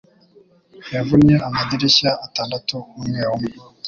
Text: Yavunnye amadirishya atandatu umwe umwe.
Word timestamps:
Yavunnye 0.93 1.35
amadirishya 1.47 2.09
atandatu 2.25 2.75
umwe 2.99 3.21
umwe. 3.35 3.51